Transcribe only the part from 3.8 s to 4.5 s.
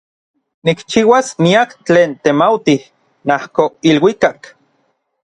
iluikak.